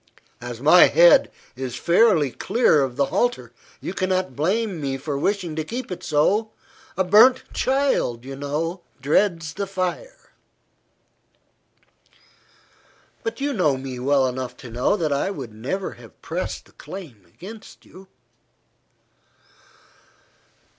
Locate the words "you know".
8.25-8.81, 13.41-13.77